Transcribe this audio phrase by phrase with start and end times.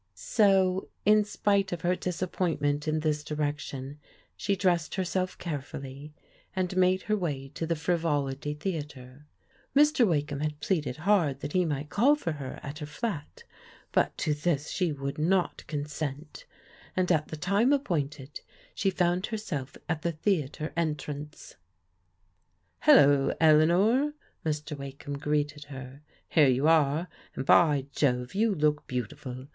[0.15, 3.99] So in spite of her disappointment in this direction
[4.35, 6.11] she dressed herself carefully
[6.55, 9.27] and made her way to the Fri volity Theatre.
[9.75, 10.07] Mr.
[10.07, 13.43] Wakdiam had pleaded hard that he might call for her at her flat,
[13.91, 16.45] but to this she w6uld not consent,
[16.97, 18.41] and at the time appointed
[18.73, 21.57] she found herself at ^e theatre entrance.
[22.87, 24.13] THE NIGHT CLXJB APPAIE 233 HdlOy Eleanor,"
[24.43, 24.75] Mr.
[24.79, 29.45] Wakeham greeted her," here JX)U are; and, by Jove, you look beautiful.